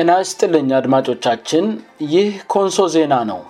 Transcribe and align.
እናስ 0.00 0.28
ጥልኝ 0.40 0.68
አድማጮቻችን 0.76 1.64
ይህ 2.12 2.28
ኮንሶ 2.52 2.76
ዜና 2.94 3.14
ነው 3.30 3.40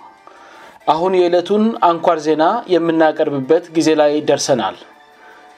አሁን 0.93 1.11
የዕለቱን 1.17 1.63
አንኳር 1.89 2.17
ዜና 2.27 2.43
የምናቀርብበት 2.73 3.65
ጊዜ 3.75 3.89
ላይ 4.01 4.13
ደርሰናል 4.29 4.77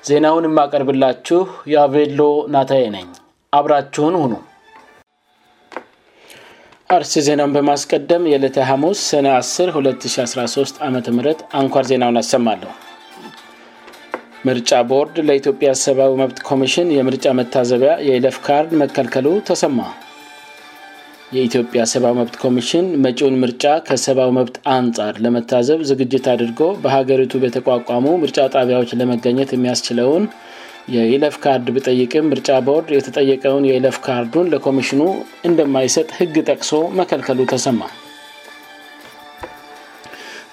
ዜናውን 0.10 0.48
የማቀርብላችሁ 0.50 1.40
የአቬሎ 1.74 2.22
ናታዬ 2.56 2.84
ነኝ 2.96 3.08
አብራችሁን 3.60 4.18
ሁኑ 4.24 4.34
አርስ 6.98 7.14
ዜናውን 7.30 7.56
በማስቀደም 7.58 8.24
የዕለተ 8.34 8.60
ሐሙስ 8.72 9.02
ሰነ 9.14 9.28
102013 9.82 10.84
ዓም 10.90 10.96
አንኳር 11.62 11.88
ዜናውን 11.94 12.20
ያሰማለሁ 12.24 12.72
ምርጫ 14.48 14.72
ቦርድ 14.92 15.18
ለኢትዮጵያ 15.30 15.70
ሰብዊ 15.88 16.10
መብት 16.24 16.40
ኮሚሽን 16.52 16.88
የምርጫ 17.00 17.26
መታዘቢያ 17.42 17.94
የኢለፍ 18.10 18.38
ካርድ 18.48 18.72
መከልከሉ 18.82 19.28
ተሰማ 19.50 19.80
የኢትዮጵያ 21.38 21.82
ሰብዊ 21.92 22.10
መብት 22.20 22.36
ኮሚሽን 22.44 22.86
መጪውን 23.04 23.36
ምርጫ 23.44 23.62
ከሰብዊ 23.88 24.26
መብት 24.38 24.56
አንጻር 24.74 25.14
ለመታዘብ 25.26 25.80
ዝግጅት 25.90 26.26
አድርጎ 26.34 26.60
በሀገሪቱ 26.84 27.32
በተቋቋሙ 27.44 28.06
ምርጫ 28.24 28.38
ጣቢያዎች 28.56 28.92
ለመገኘት 29.00 29.52
የሚያስችለውን 29.56 30.24
የኢለፍ 30.96 31.36
ካርድ 31.44 31.68
ብጠይቅም 31.78 32.28
ምርጫ 32.34 32.50
ቦርድ 32.68 32.90
የተጠየቀውን 32.98 33.66
የኢለፍ 33.70 33.98
ካርዱን 34.08 34.50
ለኮሚሽኑ 34.54 35.02
እንደማይሰጥ 35.50 36.08
ህግ 36.20 36.36
ጠቅሶ 36.50 36.72
መከልከሉ 37.00 37.40
ተሰማ 37.54 37.82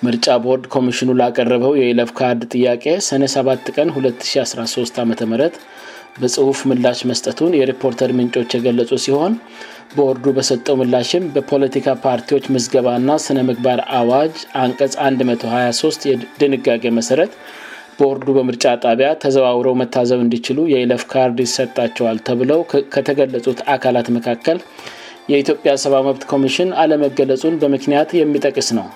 ምርጫ 0.06 0.26
ቦርድ 0.46 0.64
ኮሚሽኑ 0.76 1.08
ላቀረበው 1.22 1.72
የኢለፍ 1.80 2.10
ካርድ 2.20 2.42
ጥያቄ 2.54 2.84
ሰነ7 3.08 3.72
ቀን 3.76 3.88
2013 3.98 5.02
ዓም 5.04 5.12
በጽሁፍ 6.20 6.58
ምላሽ 6.70 7.00
መስጠቱን 7.10 7.52
የሪፖርተር 7.58 8.10
ምንጮች 8.20 8.52
የገለጹ 8.54 8.90
ሲሆን 9.04 9.34
በወርዱ 9.96 10.24
በሰጠው 10.36 10.74
ምላሽም 10.80 11.24
በፖለቲካ 11.34 11.86
ፓርቲዎች 12.04 12.44
ምዝገባ 12.54 12.88
ና 13.06 13.12
ስነምግባር 13.24 13.78
አዋጅ 14.00 14.36
አንቀጽ 14.62 14.92
123 15.20 16.06
የድንጋጌ 16.10 16.84
መሰረት 16.98 17.32
በወርዱ 17.98 18.28
በምርጫ 18.36 18.64
ጣቢያ 18.84 19.08
ተዘዋውረው 19.22 19.74
መታዘብ 19.80 20.20
እንዲችሉ 20.26 20.58
የኢለፍ 20.72 21.02
ካርድ 21.14 21.40
ይሰጣቸዋል 21.46 22.20
ተብለው 22.28 22.60
ከተገለጹት 22.96 23.58
አካላት 23.74 24.08
መካከል 24.18 24.60
የኢትዮጵያ 25.32 25.72
ሰባመብት 25.86 26.22
ኮሚሽን 26.34 26.70
አለመገለጹን 26.84 27.58
በምክንያት 27.64 28.12
የሚጠቅስ 28.20 28.68
ነው 28.78 28.86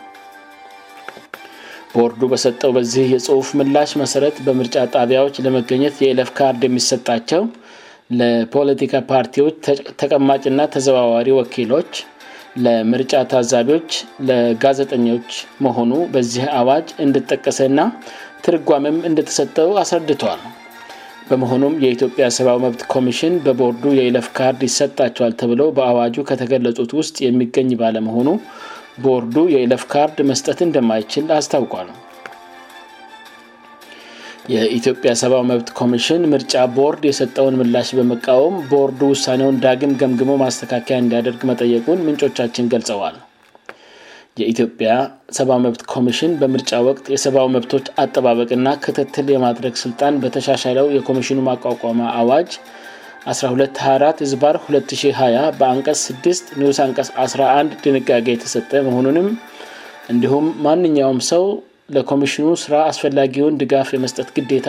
በወርዱ 1.97 2.21
በሰጠው 2.31 2.71
በዚህ 2.79 3.05
የጽሁፍ 3.17 3.49
ምላሽ 3.59 3.91
መሰረት 4.05 4.39
በምርጫ 4.47 4.77
ጣቢያዎች 4.99 5.37
ለመገኘት 5.47 5.97
የኢለፍ 6.05 6.31
ካርድ 6.41 6.63
የሚሰጣቸው 6.69 7.43
ለፖለቲካ 8.21 8.95
ፓርቲዎች 9.11 9.59
ተቀማጭና 10.01 10.61
ተዘዋዋሪ 10.75 11.29
ወኪሎች 11.39 11.91
ለምርጫ 12.65 13.13
ታዛቢዎች 13.33 13.91
ለጋዜጠኞች 14.29 15.31
መሆኑ 15.65 15.93
በዚህ 16.15 16.45
አዋጅ 16.59 16.89
እንድጠቀሰ 17.05 17.59
ና 17.79 17.87
ትርጓምም 18.47 18.99
እንደተሰጠው 19.09 19.71
አስረድተዋል 19.83 20.43
በመሆኑም 21.29 21.75
የኢትዮጵያ 21.85 22.25
ሰብዊ 22.39 22.55
መብት 22.67 22.83
ኮሚሽን 22.95 23.35
በቦርዱ 23.47 23.85
የኢለፍ 23.99 24.27
ካርድ 24.39 24.61
ይሰጣቸዋል 24.71 25.33
ተብለው 25.43 25.69
በአዋጁ 25.79 26.17
ከተገለጹት 26.31 26.91
ውስጥ 27.01 27.17
የሚገኝ 27.27 27.71
ባለመሆኑ 27.83 28.29
ቦርዱ 29.07 29.37
የኢለፍ 29.55 29.85
ካርድ 29.95 30.19
መስጠት 30.33 30.59
እንደማይችል 30.69 31.27
አስታውቋል 31.39 31.89
የኢትዮጵያ 34.53 35.11
ሰብዊ 35.21 35.39
መብት 35.51 35.69
ኮሚሽን 35.79 36.23
ምርጫ 36.33 36.55
ቦርድ 36.77 37.03
የሰጠውን 37.09 37.55
ምላሽ 37.61 37.89
በመቃወም 37.99 38.57
ቦርዱ 38.73 39.01
ውሳኔውን 39.13 39.59
ዳግም 39.65 39.93
ገምግሞ 40.03 40.33
ማስተካከያ 40.43 40.97
እንዲያደርግ 41.03 41.43
መጠየቁን 41.51 42.03
ምንጮቻችን 42.07 42.69
ገልጸዋል 42.75 43.17
የኢትዮጵያ 44.41 44.91
ሰብዊመብት 45.39 45.83
ኮሚሽን 45.95 46.33
በምርጫ 46.41 46.73
ወቅት 46.89 47.07
የሰብዊመብቶች 47.15 47.87
አጠባበቅና 48.05 48.69
ክትትል 48.85 49.27
የማድረግ 49.37 49.75
ስልጣን 49.87 50.19
በተሻሻለው 50.25 50.87
የኮሚሽኑ 50.99 51.39
ማቋቋመ 51.51 52.01
አዋጅ 52.21 52.51
1224 53.41 54.25
ዝባር 54.33 54.57
2020 54.73 55.53
በአንቀስ 55.61 56.01
6 56.29 56.57
ኒስ 56.63 56.81
ቀስ 56.99 57.09
11 57.29 57.79
ድንጋጌ 57.85 58.27
የተሰጠ 58.35 58.71
መሆኑንም 58.89 59.29
እንዲሁም 60.13 60.47
ማንኛውም 60.67 61.21
ሰው 61.35 61.45
ለኮሚሽኑ 61.95 62.47
ስራ 62.65 62.75
አስፈላጊውን 62.91 63.59
ድጋፍ 63.63 63.89
የመስጠት 63.95 64.29
ግዴታ 64.37 64.69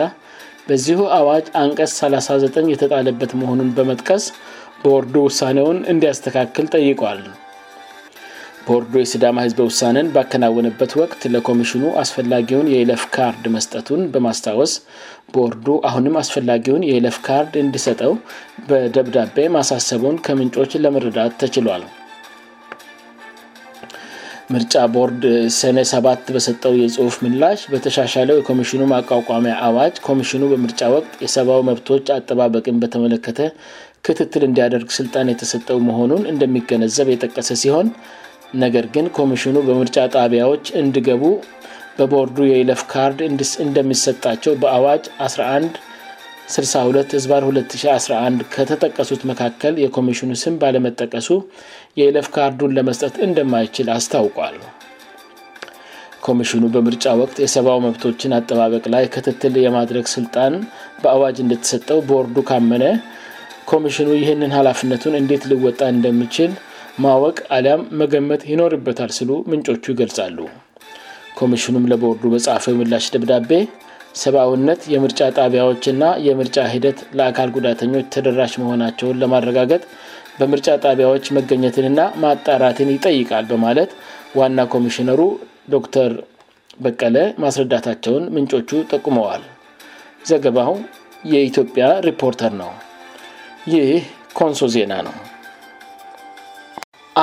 በዚሁ 0.68 1.00
አዋጅ 1.18 1.46
አንቀስ 1.62 1.92
39 2.04 2.70
የተጣለበት 2.72 3.32
መሆኑን 3.40 3.70
በመጥቀስ 3.78 4.24
ቦርዱ 4.84 5.14
ውሳኔውን 5.28 5.78
እንዲያስተካክል 5.92 6.66
ጠይቋል 6.76 7.20
ቦርዱ 8.68 8.92
የስዳማ 9.00 9.36
ህዝበ 9.46 9.60
ውሳነን 9.68 10.06
ባከናወነበት 10.14 10.92
ወቅት 11.00 11.20
ለኮሚሽኑ 11.34 11.82
አስፈላጊውን 12.02 12.70
የኢለፍ 12.72 13.02
ካርድ 13.16 13.44
መስጠቱን 13.56 14.02
በማስታወስ 14.14 14.72
ቦርዱ 15.36 15.66
አሁንም 15.90 16.16
አስፈላጊውን 16.22 16.86
የኢለፍ 16.88 17.18
ካርድ 17.28 17.54
እንድሰጠው 17.64 18.14
በደብዳቤ 18.70 19.38
ማሳሰቡን 19.56 20.18
ከምንጮች 20.26 20.74
ለመረዳት 20.86 21.34
ተችሏል 21.42 21.84
ምርጫ 24.54 24.72
ቦርድ 24.94 25.22
ሰነ 25.58 25.78
7ባት 25.90 26.26
በሰጠው 26.34 26.72
የጽሁፍ 26.80 27.14
ምላሽ 27.24 27.60
በተሻሻለው 27.72 28.36
የኮሚሽኑ 28.40 28.82
ማቋቋሚያ 28.92 29.54
አዋጭ 29.68 29.94
ኮሚሽኑ 30.08 30.42
በምርጫ 30.52 30.80
ወቅት 30.94 31.14
የሰብው 31.24 31.62
መብቶች 31.68 32.06
አጠባበቅን 32.16 32.76
በተመለከተ 32.82 33.40
ክትትል 34.08 34.42
እንዲያደርግ 34.48 34.90
ስልጣን 34.98 35.32
የተሰጠው 35.32 35.78
መሆኑን 35.88 36.22
እንደሚገነዘብ 36.32 37.08
የጠቀሰ 37.12 37.48
ሲሆን 37.62 37.88
ነገር 38.64 38.86
ግን 38.96 39.08
ኮሚሽኑ 39.18 39.56
በምርጫ 39.70 39.96
ጣቢያዎች 40.20 40.66
እንድገቡ 40.82 41.24
በቦርዱ 41.98 42.38
የኢለፍ 42.52 42.82
ካርድ 42.92 43.20
እንደሚሰጣቸው 43.66 44.54
በአዋጭ 44.64 45.04
11 45.30 45.82
62 46.56 47.14
ዝ2011 47.22 48.42
ከተጠቀሱት 48.54 49.22
መካከል 49.30 49.74
የኮሚሽኑ 49.84 50.30
ስም 50.42 50.54
ባለመጠቀሱ 50.62 51.28
የኢለፍ 52.00 52.26
ካርዱን 52.34 52.74
ለመስጠት 52.78 53.14
እንደማይችል 53.26 53.86
አስታውቋል 53.96 54.56
ኮሚሽኑ 56.26 56.62
በምርጫ 56.74 57.04
ወቅት 57.20 57.36
የሰብው 57.42 57.78
መብቶችን 57.84 58.34
አጠባበቅ 58.38 58.84
ላይ 58.94 59.04
ክትትል 59.14 59.54
የማድረግ 59.64 60.06
ስልጣን 60.16 60.54
በአዋጅ 61.02 61.36
እንደተሰጠው 61.44 61.98
ቦርዱ 62.08 62.36
ካመነ 62.48 62.84
ኮሚሽኑ 63.72 64.08
ይህንን 64.22 64.52
ሀላፍነቱን 64.58 65.14
እንደት 65.20 65.42
ሊወጣ 65.50 65.80
እንደሚችል 65.94 66.50
ማወቅ 67.04 67.36
አሊያም 67.56 67.82
መገመት 68.00 68.42
ይኖርበታል 68.52 69.10
ስሉ 69.18 69.30
ምንጮቹ 69.50 69.84
ይገልጻሉ 69.94 70.38
ኮሚሽኑም 71.40 71.88
ለቦርዱ 71.92 72.22
በጻፈው 72.34 72.76
ምላሽ 72.80 73.06
ደብዳቤ 73.14 73.50
ሰብውነት 74.20 74.82
የምርጫ 74.92 75.18
ጣቢያዎች 75.40 75.84
ና 76.02 76.12
የምርጫ 76.28 76.58
ሂደት 76.74 77.00
ለአካል 77.18 77.48
ጉዳተኞች 77.56 78.04
ተደራሽ 78.14 78.52
መሆናቸውን 78.62 79.18
ለማረጋገት 79.22 79.82
በምርጫ 80.38 80.66
ጣቢያዎች 80.84 81.26
መገኘትንና 81.36 82.00
ማጣራትን 82.22 82.88
ይጠይቃል 82.94 83.44
በማለት 83.50 83.90
ዋና 84.38 84.60
ኮሚሽነሩ 84.74 85.20
ዶክተር 85.74 86.10
በቀለ 86.84 87.18
ማስረዳታቸውን 87.42 88.24
ምንጮቹ 88.34 88.70
ጠቁመዋል 88.92 89.42
ዘገባው 90.30 90.72
የኢትዮጵያ 91.32 91.84
ሪፖርተር 92.08 92.52
ነው 92.62 92.72
ይህ 93.74 93.88
ኮንሶ 94.40 94.60
ዜና 94.74 94.92
ነው 95.06 95.16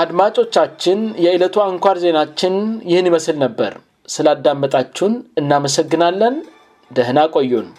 አድማጮቻችን 0.02 1.00
የዕለቱ 1.26 1.56
አንኳር 1.70 1.98
ዜናችን 2.06 2.56
ይህን 2.92 3.10
ይመስል 3.10 3.36
ነበር 3.46 3.74
ስላዳመጣችሁን 4.14 5.16
እናመሰግናለን 5.42 6.38
ደህና 7.00 7.22
ቆዩን 7.38 7.70